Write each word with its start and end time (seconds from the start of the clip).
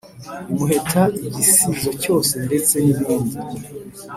imuheta 0.51 1.03
igisizo 1.27 1.89
cyose 2.01 2.33
ndetse 2.47 2.73
nibindi 2.85 3.35